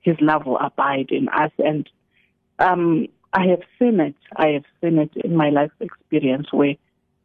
[0.00, 1.52] his love will abide in us.
[1.58, 1.88] And
[2.58, 4.16] um, I have seen it.
[4.34, 6.74] I have seen it in my life experience where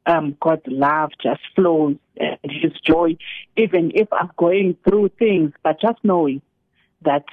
[0.06, 3.18] um, God's love just flows and his joy,
[3.58, 6.44] even if I'm going through things, but just knowing
[7.02, 7.26] that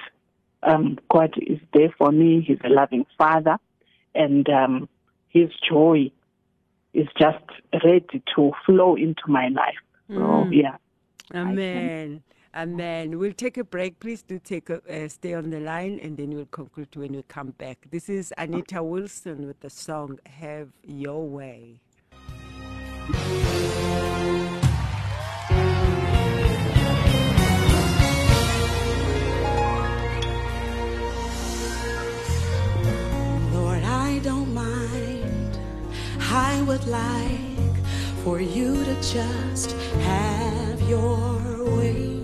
[0.65, 2.43] um, God is there for me.
[2.45, 3.57] He's a loving father
[4.13, 4.89] and um,
[5.29, 6.11] his joy
[6.93, 7.43] is just
[7.83, 9.75] ready to flow into my life.
[10.07, 10.53] So, Mm.
[10.53, 10.77] yeah.
[11.33, 12.23] Amen.
[12.55, 13.19] Amen.
[13.19, 13.99] We'll take a break.
[13.99, 17.23] Please do take a, uh, stay on the line, and then we'll conclude when we
[17.23, 17.85] come back.
[17.91, 21.81] This is Anita Wilson with the song "Have Your Way."
[36.65, 37.75] Would like
[38.23, 41.37] for you to just have your
[41.77, 42.21] way.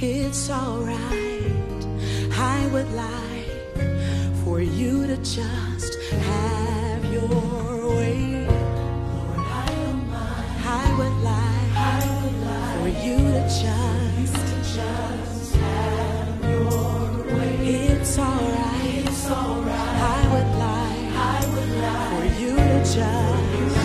[0.00, 1.52] It's alright.
[2.32, 3.84] I would like
[4.44, 7.28] for you to just have your
[7.96, 8.46] way.
[8.46, 10.64] Lord, I don't mind.
[10.64, 17.56] I would like, I would like for you to just, just have your way.
[17.66, 19.06] It's alright.
[19.06, 19.93] It's alright.
[22.96, 23.83] You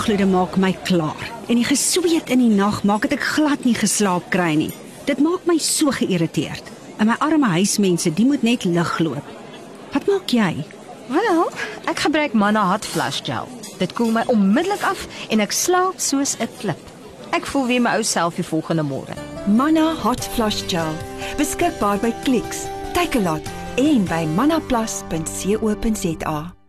[0.00, 1.28] gloede maak my klaar.
[1.48, 4.72] En die gesweet in die nag maak dit ek glad nie geslaap kry nie.
[5.08, 6.64] Dit maak my so geïrriteerd.
[7.00, 9.26] En my arme huismense, die moet net lig loop.
[9.92, 10.64] Wat maak jy?
[11.10, 11.44] Wel,
[11.90, 13.48] ek gebruik Manna Hot Flush Gel.
[13.80, 16.82] Dit koel my onmiddellik af en ek slaap soos 'n klip.
[17.32, 19.14] Ek voel weer my ou self die volgende môre.
[19.46, 20.94] Manna Hot Flush Gel.
[21.36, 22.58] Beskikbaar by Clicks,
[22.92, 26.59] Takealot en by mannaplus.co.za.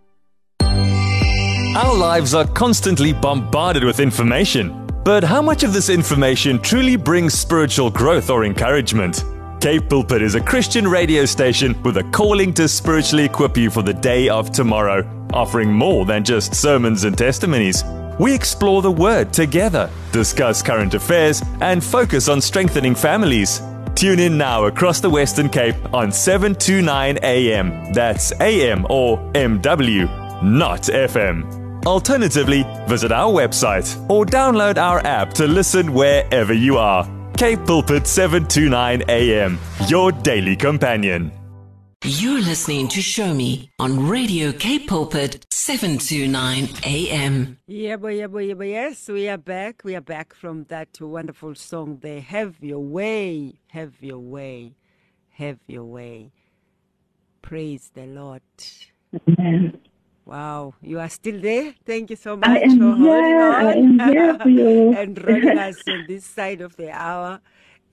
[1.74, 4.86] Our lives are constantly bombarded with information.
[5.06, 9.24] But how much of this information truly brings spiritual growth or encouragement?
[9.62, 13.84] Cape Pulpit is a Christian radio station with a calling to spiritually equip you for
[13.84, 17.86] the day of tomorrow, offering more than just sermons and testimonies.
[18.20, 23.62] We explore the Word together, discuss current affairs, and focus on strengthening families.
[23.96, 27.94] Tune in now across the Western Cape on 729 AM.
[27.94, 31.61] That's AM or MW, not FM.
[31.86, 37.08] Alternatively, visit our website or download our app to listen wherever you are.
[37.38, 41.32] Cape Pulpit 729 AM, your daily companion.
[42.04, 47.60] You're listening to Show Me on Radio Cape Pulpit 729 AM.
[47.68, 48.70] Yeah, boy, yeah, boy, yeah, boy.
[48.70, 49.82] Yes, we are back.
[49.84, 52.22] We are back from that wonderful song there.
[52.22, 54.74] Have your way, have your way,
[55.30, 56.32] have your way.
[57.44, 58.42] Praise the Lord.
[59.28, 59.78] Amen.
[60.26, 61.74] Wow, you are still there.
[61.86, 63.42] Thank you so much I am for holding here.
[63.42, 64.94] on I am here for you.
[64.98, 67.42] and running us on this side of the hour.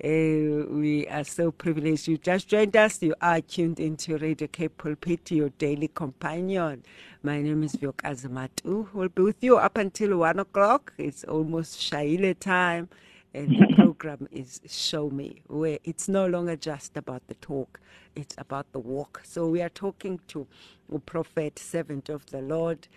[0.04, 3.02] Uh, we are so privileged you just joined us.
[3.02, 6.84] You are tuned into Radio Cape Pulpit, your daily companion.
[7.22, 8.88] My name is Vuyokazi Matu.
[8.92, 10.92] We'll be with you up until one o'clock.
[10.98, 12.88] It's almost Shaile time,
[13.34, 17.80] and the program is Show Me, where it's no longer just about the talk,
[18.18, 19.22] it's about the walk.
[19.24, 20.46] So we are talking to
[20.92, 22.88] a prophet, servant of the Lord,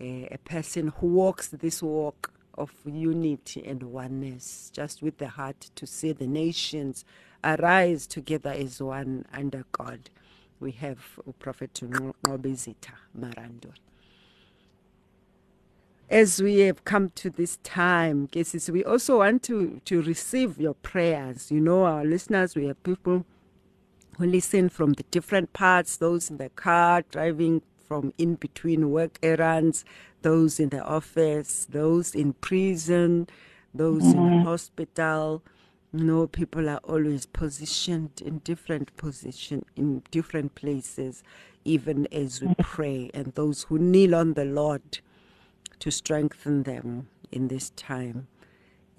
[0.00, 5.70] uh, a person who walks this walk of unity and oneness, just with the heart
[5.74, 7.04] to see the nations
[7.42, 10.10] arise together as one under God.
[10.60, 10.98] We have
[11.38, 13.70] Prophet Ngobizita Marando.
[16.10, 20.74] As we have come to this time, cases, we also want to, to receive your
[20.74, 21.50] prayers.
[21.50, 23.26] You know, our listeners, we have people
[24.18, 29.18] who listen from the different parts, those in the car, driving from in between work
[29.22, 29.84] errands,
[30.22, 33.28] those in the office, those in prison,
[33.72, 34.44] those in mm-hmm.
[34.44, 35.42] hospital.
[35.92, 41.22] You know, people are always positioned in different position in different places,
[41.64, 42.62] even as we mm-hmm.
[42.62, 44.98] pray, and those who kneel on the Lord
[45.78, 48.26] to strengthen them in this time.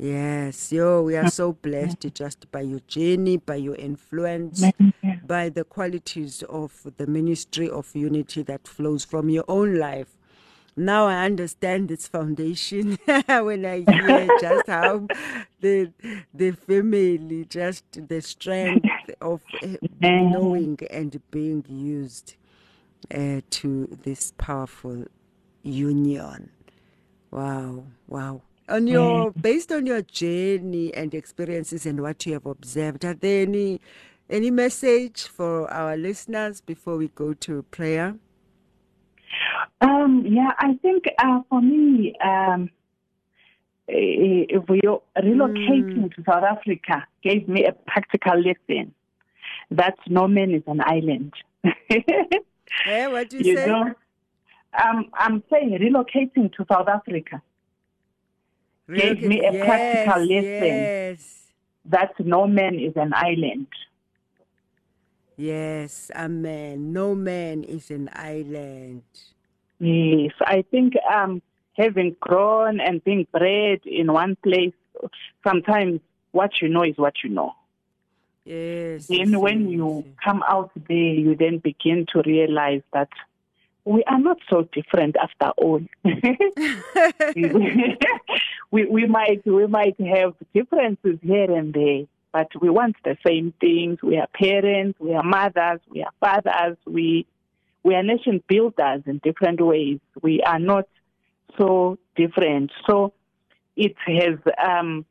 [0.02, 4.72] Yes, yo, we are so blessed just by your journey, by your influence,
[5.22, 10.16] by the qualities of the ministry of unity that flows from your own life.
[10.78, 12.97] Now I understand its foundation
[13.28, 15.10] when I hear just how
[15.60, 15.91] the
[16.34, 19.41] the family, just the strength of
[20.00, 22.36] knowing and being used
[23.14, 25.06] uh, to this powerful
[25.62, 26.52] union.
[27.32, 28.43] Wow, wow.
[28.70, 33.41] On your based on your journey and experiences and what you have observed, are there
[33.41, 33.82] any
[34.30, 38.15] any message for our listeners before we go to prayer?
[39.82, 42.70] Um, yeah, I think uh, for me, um,
[43.88, 48.93] eh, eh, we relocating to South Africa gave me a practical lesson
[49.72, 51.34] that no man is an island.
[52.86, 53.65] Eh, what do you, you say?
[53.65, 53.93] know,
[54.84, 57.41] um, I'm saying relocating to South Africa
[58.96, 61.52] gave me a yes, practical lesson Yes.
[61.86, 63.68] that no man is an island.
[65.38, 66.92] Yes, amen.
[66.92, 69.04] No man is an island.
[69.80, 71.42] Yes, I think um,
[71.78, 74.74] having grown and being bred in one place,
[75.48, 77.56] sometimes what you know is what you know.
[78.44, 79.08] Yes.
[79.08, 83.10] Then yes, when you come out there, you then begin to realize that
[83.86, 85.82] we are not so different after all.
[88.72, 93.53] we we might we might have differences here and there, but we want the same
[93.59, 93.99] things.
[94.01, 97.26] We are parents, we are mothers, we are fathers, we
[97.84, 99.99] we are nation builders in different ways.
[100.22, 100.88] We are not
[101.57, 102.72] so different.
[102.88, 103.13] So
[103.76, 105.05] it has um,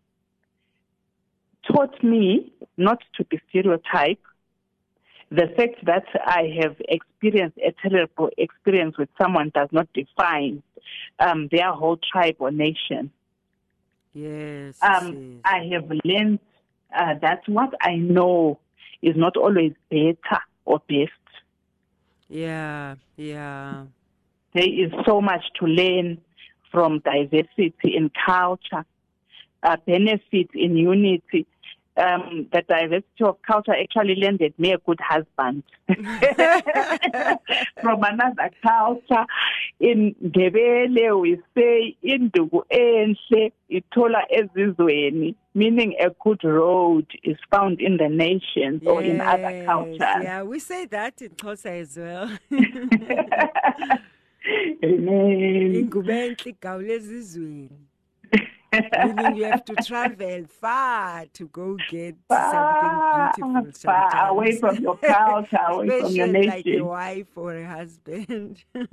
[1.67, 4.23] taught me not to be stereotyped.
[5.31, 10.63] The fact that I have experienced a terrible experience with someone does not define
[11.19, 13.11] um, their whole tribe or nation.
[14.15, 14.77] Yes.
[14.83, 15.41] Um, yes.
[15.45, 16.41] I have learned
[16.95, 18.59] uh, that what I know
[19.03, 21.13] is not always better or best.
[22.29, 23.85] Yeah, yeah.
[24.55, 26.19] There is so much to learn
[26.71, 28.85] from diversity in culture,
[29.63, 31.47] uh, benefit in unity.
[31.99, 35.65] Um, the diversity of culture actually landed me a good husband
[37.83, 39.27] from another culture.
[39.81, 47.97] In Ndebele, we say indugu enhle ithola ezizweni, meaning a good road is found in
[47.97, 50.23] the nations or in other cultures.
[50.23, 52.31] Yeah, we say that in Xhosa as well.
[54.85, 55.75] Amen.
[55.81, 57.88] Ingube enhle igawule ezizweni.
[58.73, 63.73] Meaning you have to travel far to go get Far, something beautiful.
[63.73, 64.13] Sometimes.
[64.13, 68.65] far away from your culture, away from your Especially like a wife or a husband.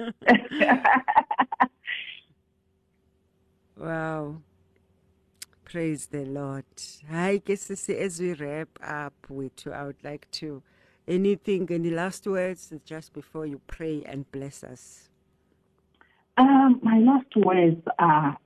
[3.77, 4.37] wow.
[5.65, 6.65] Praise the Lord.
[7.09, 10.63] Hi, guess as we wrap up with you, I would like to
[11.07, 15.09] anything, any last words just before you pray and bless us.
[16.37, 18.37] Um, my last words are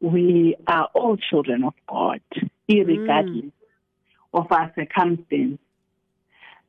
[0.00, 2.20] we are all children of God,
[2.68, 3.52] irregardless
[4.32, 5.58] of our circumstance.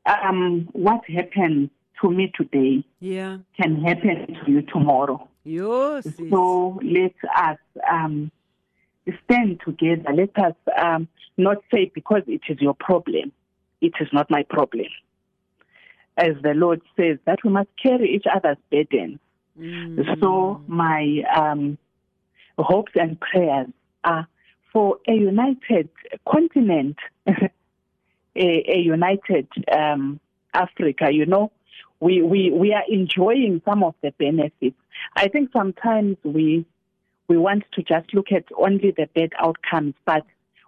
[0.06, 1.70] Um, what happened
[2.02, 3.38] to me today Yeah.
[3.60, 5.28] can happen to you tomorrow.
[6.30, 7.60] So let us
[7.90, 8.32] um,
[9.26, 10.12] stand together.
[10.14, 11.08] Let us um,
[11.38, 13.32] not say because it is your problem,
[13.82, 14.88] it is not my problem.
[16.18, 19.20] As the Lord says, that we must carry each other's burdens.
[20.22, 21.78] So my um,
[22.64, 23.68] hopes and prayers
[24.04, 24.28] are
[24.72, 25.90] for a united
[26.28, 26.98] continent,
[27.28, 27.52] a,
[28.36, 30.20] a united um,
[30.54, 31.10] Africa.
[31.12, 31.52] You know,
[32.00, 34.78] we, we we are enjoying some of the benefits.
[35.16, 36.66] I think sometimes we
[37.28, 40.26] we want to just look at only the bad outcomes, but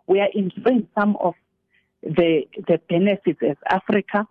[0.08, 1.36] we are enjoying some of
[2.02, 4.28] the the benefits as Africa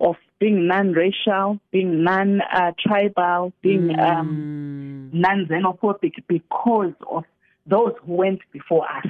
[0.00, 7.24] of being non-racial, being non-tribal, being um, non-xenophobic because of
[7.66, 9.06] those who went before us,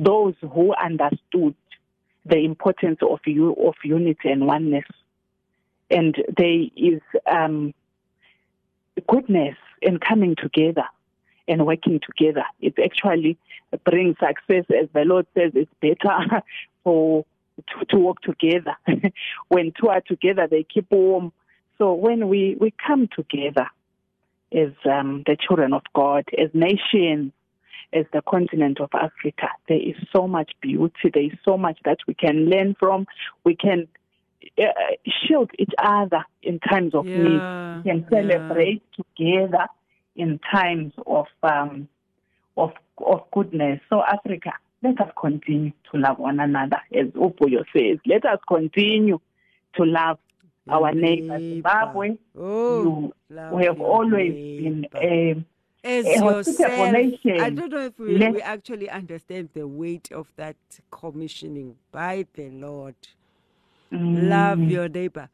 [0.00, 1.54] those who understood
[2.26, 4.86] the importance of you of unity and oneness,
[5.92, 7.00] and there is
[7.32, 7.72] um,
[9.08, 10.86] goodness in coming together
[11.46, 12.46] and working together.
[12.60, 13.38] It actually
[13.84, 15.52] brings success, as the Lord says.
[15.54, 16.42] It's better
[16.82, 17.24] for
[17.56, 18.76] to, to work together.
[19.48, 21.32] when two are together, they keep warm.
[21.78, 23.68] So when we, we come together
[24.52, 27.32] as um, the children of God, as nations,
[27.92, 31.10] as the continent of Africa, there is so much beauty.
[31.12, 33.06] There is so much that we can learn from.
[33.44, 33.88] We can
[34.58, 34.64] uh,
[35.06, 37.42] shield each other in times of Yeah, need.
[37.84, 39.68] We can celebrate together
[40.16, 41.88] in times of um,
[42.56, 43.80] of of goodness.
[43.90, 44.52] So Africa,
[44.84, 47.98] let us continue to love one another, as Upuyo says.
[48.06, 49.18] Let us continue
[49.76, 50.18] to love
[50.68, 52.16] our neighbor Zimbabwe.
[52.38, 53.14] Oh, you
[53.52, 54.88] we have always neighbor.
[55.00, 55.46] been um,
[55.82, 56.92] a, As yourself.
[56.92, 57.40] nation.
[57.40, 60.56] I don't know if we, we actually understand the weight of that
[60.90, 62.94] commissioning by the Lord.
[63.90, 64.70] Love mm.
[64.70, 65.28] your neighbor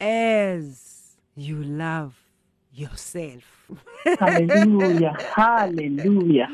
[0.00, 2.14] as you love
[2.72, 3.42] yourself.
[4.18, 5.12] Hallelujah.
[5.36, 6.48] Hallelujah.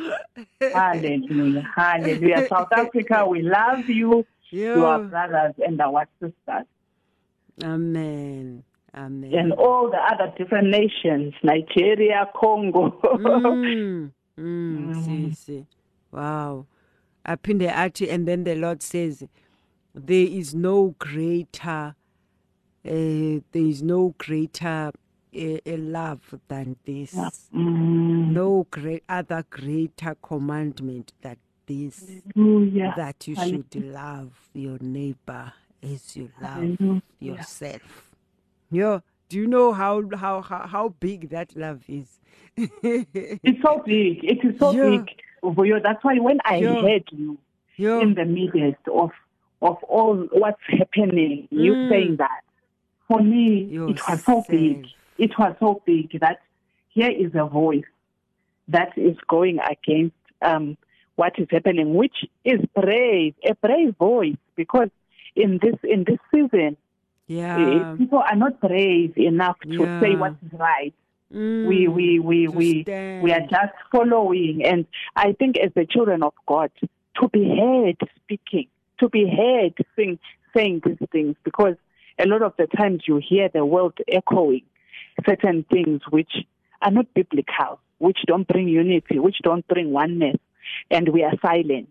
[0.61, 1.63] Hallelujah.
[1.77, 2.47] Hallelujah.
[2.49, 4.75] South Africa, we love you, Yeah.
[4.77, 6.67] your brothers and our sisters,
[7.63, 8.63] Amen.
[8.95, 9.35] Amen.
[9.35, 12.99] and all the other different nations, Nigeria, Congo.
[13.03, 15.67] Mm, mm, see, see.
[16.11, 16.67] Wow.
[17.27, 19.23] Aphinde athi and then the Lord says
[19.95, 21.95] there is no greater
[22.87, 24.91] uh, there is no greater
[25.37, 27.15] uh, uh, love than this.
[27.55, 28.29] Mm.
[28.33, 32.95] No great other greater commandment than this Hallelujah.
[32.97, 35.53] that you should love your neighbor
[35.83, 37.03] as you love Hallelujah.
[37.21, 38.11] yourself.
[38.71, 39.01] Yeah.
[39.29, 42.19] Do you know how how how, how big that love is?
[42.57, 44.25] It's so big.
[44.25, 44.91] It is so Yeah.
[44.99, 45.09] big.
[45.45, 45.83] Vuyo.
[45.83, 46.81] That's why when I Yeah.
[46.81, 47.39] heard you
[47.77, 48.01] Yeah.
[48.01, 49.11] in the midst of
[49.61, 51.89] of all what's happening, you Mm.
[51.89, 52.43] saying that,
[53.09, 54.87] for me, it was so big.
[55.19, 56.39] It was so big that
[56.91, 57.85] here is a voice
[58.69, 60.77] that is going against um,
[61.17, 64.89] what is happening, which is brave, a brave voice, because
[65.35, 66.77] in this in this season,
[67.27, 67.57] Yeah.
[67.59, 70.95] eh, people are not brave enough to say what is right
[71.31, 73.23] Mm, we we we we stand.
[73.23, 77.99] we are just following and i think as the children of god to be heard
[78.17, 78.67] speaking
[78.99, 80.19] to be heard sing,
[80.57, 81.75] saying these things because
[82.19, 84.63] a lot of the times you hear the world echoing
[85.27, 86.33] certain things which
[86.83, 90.37] are not biblical which don't bring unity which don't bring oneness
[90.91, 91.89] and we are silent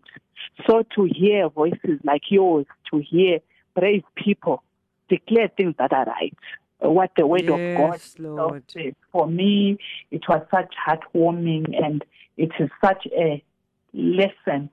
[0.68, 3.40] so to hear voices like yours to hear
[3.76, 4.64] brave people
[5.10, 6.38] declare things that are right
[6.80, 8.64] what the word of god Lord.
[8.68, 8.94] says.
[9.12, 9.78] For me,
[10.12, 12.06] it was such heartwarming and
[12.38, 13.44] it is such a
[13.94, 14.70] lesson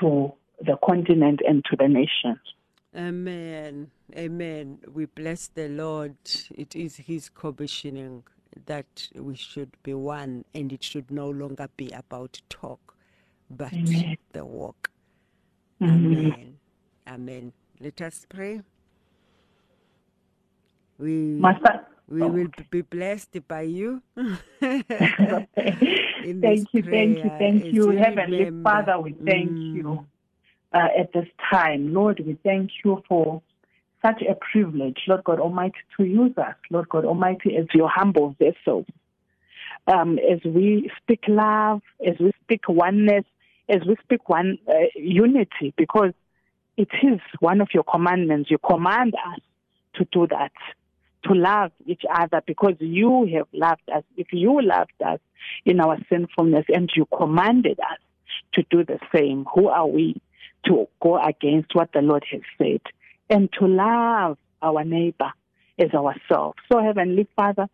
[0.00, 2.40] to the continent and to the nations.
[2.96, 3.90] Amen.
[4.16, 4.78] Amen.
[4.92, 6.16] We bless the Lord.
[6.54, 8.24] It is His commissioning
[8.64, 12.94] that we should be one, and it should no longer be about talk,
[13.50, 14.16] but Amen.
[14.32, 14.90] the walk.
[15.80, 15.90] Mhm.
[15.90, 16.58] Amen.
[17.06, 17.52] Amen.
[17.80, 18.62] Let us pray.
[20.98, 21.38] We
[22.08, 22.28] we oh.
[22.28, 24.02] will be blessed by you.
[26.24, 27.90] In this thank you, thank you, thank you.
[27.90, 29.74] Heavenly Father, we thank Mm.
[29.74, 30.06] you
[30.72, 31.92] uh, at this time.
[31.92, 33.42] Lord, we thank you for
[34.04, 38.36] such a privilege, Lord God Almighty, to use us, Lord God Almighty, as your humble
[38.38, 38.86] vessels.
[39.88, 43.24] Um, as we speak love, as we speak oneness,
[43.68, 46.12] as we speak one uh, unity, because
[46.76, 48.50] it is one of your commandments.
[48.50, 49.40] You command us
[49.94, 50.52] to do that,
[51.24, 54.02] to love each other, because you have loved us.
[54.16, 55.20] If you loved us
[55.64, 57.98] in our sinfulness and you commanded us
[58.54, 60.20] to do the same, who are we
[60.66, 62.80] to go against what the Lord has said?
[63.28, 65.32] And to love our neighbor
[65.78, 66.58] as ourselves.
[66.70, 67.68] So, Heavenly Father,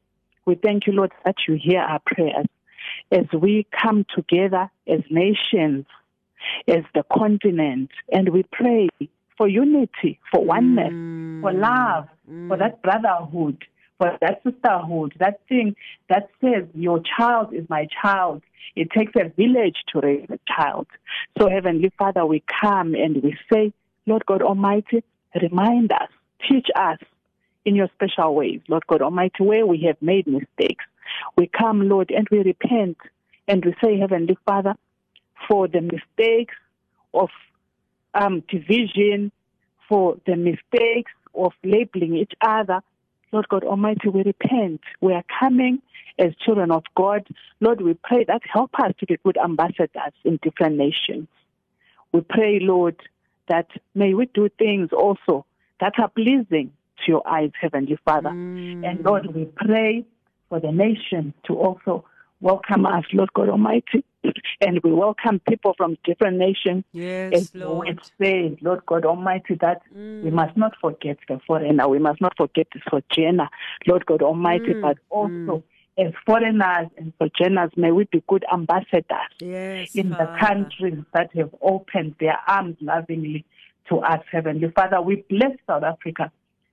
[0.47, 2.47] we thank you, Lord, that you hear our prayers
[3.11, 5.86] as we come together as nations,
[6.66, 8.88] as the continent, and we pray
[9.36, 10.90] for unity, for oneness,
[11.43, 12.59] for love, for mm.
[12.59, 13.64] that brotherhood,
[14.03, 15.76] for that sisterhood, that thing
[16.09, 18.42] that says, Your child is my child.
[18.74, 20.88] It takes a village to raise a child.
[21.38, 23.72] So, Heavenly Father, we come and we say,
[24.07, 25.05] Lord God Almighty,
[25.40, 26.09] remind us,
[26.48, 26.98] teach us
[27.64, 30.84] in your special ways, Lord God Almighty, where we have made mistakes.
[31.36, 32.96] We come, Lord, and we repent
[33.46, 34.74] and we say, Heavenly Father,
[35.48, 36.55] for the mistakes
[37.14, 37.28] of
[38.14, 39.30] um, division,
[39.88, 42.80] for the mistakes of labeling each other.
[43.33, 44.83] Lord God Almighty, we repent.
[45.01, 45.80] We are coming
[46.18, 47.26] as children of God.
[47.61, 51.28] Lord, we pray that help us to be good ambassadors in different nations.
[52.12, 52.97] We pray, Lord,
[53.49, 55.47] that may we do things also
[55.80, 58.30] that are pleasing to your eyes, Heavenly Father.
[58.30, 58.87] Mm.
[58.89, 60.05] And Lord, we pray
[60.49, 62.05] for the nation to also
[62.43, 64.05] welcome us, Lord God Almighty.
[64.61, 66.84] and we welcome people from different nations.
[66.93, 67.88] Yes, As Lord.
[67.88, 70.32] word says, Lord God Almighty, that we mm.
[70.32, 71.88] must not forget the foreigner.
[71.88, 73.49] We must not forget the sojourner,
[73.86, 75.49] Lord God Almighty, mm, but mm.
[75.49, 75.64] also
[75.99, 79.05] as foreigners and sojourners, may we be good ambassadors
[79.40, 83.45] Yes, in the countries that have opened their arms lovingly
[83.88, 85.03] to us, Heavenly Father.
[85.03, 86.32] We bless South Africa.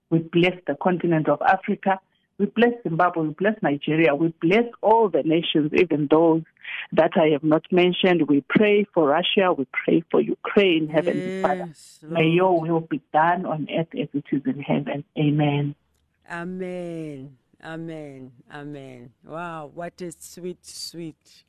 [0.10, 2.00] We bless the continent of Africa.
[2.40, 3.28] We bless Zimbabwe.
[3.28, 4.16] We bless Nigeria.
[4.16, 6.44] We bless all the nations, even those
[6.94, 8.30] that I have not mentioned.
[8.30, 9.52] We pray for Russia.
[9.56, 11.66] We pray for Ukraine, Heavenly Father.
[11.68, 12.34] Yes, May Lord.
[12.34, 15.04] your will be done on earth as it is in heaven.
[15.18, 15.76] Amen.
[16.32, 17.38] Amen.
[17.64, 18.32] Amen.
[18.54, 19.12] Amen.
[19.26, 21.44] Wow, what a sweet, sweet,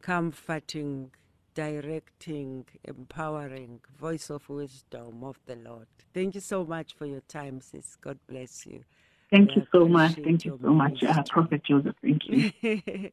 [0.00, 1.10] comforting
[1.54, 5.86] directing, empowering voice of wisdom of the Lord.
[6.14, 7.96] Thank you so much for your time, sis.
[8.00, 8.84] God bless you.
[9.30, 10.14] Thank you so much.
[10.16, 11.22] Thank you so much, uh.
[11.28, 11.94] Prophet Joseph.
[12.02, 12.50] Thank you.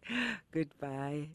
[0.51, 1.27] Goodbye.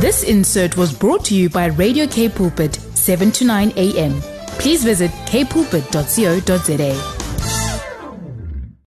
[0.00, 4.20] This insert was brought to you by Radio Cape Pulpit, 7 to 9 a.m.
[4.58, 7.19] Please visit kpulpit.co.za.